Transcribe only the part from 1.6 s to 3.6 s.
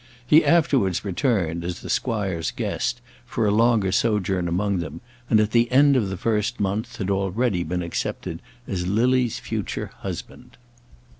as the squire's guest, for a